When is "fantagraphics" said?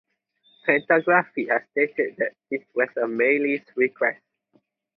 0.65-1.49